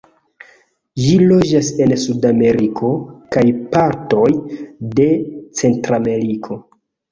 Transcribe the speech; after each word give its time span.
Ĝi 1.01 1.11
loĝas 1.31 1.69
en 1.85 1.93
Sudameriko, 2.05 2.91
kaj 3.37 3.45
partoj 3.77 4.25
de 4.99 5.09
Centrameriko. 5.63 6.61